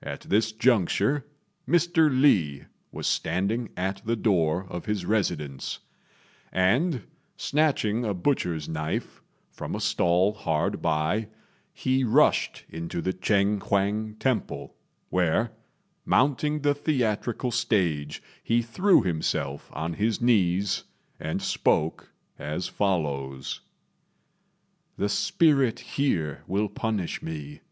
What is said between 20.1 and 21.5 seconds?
knees, and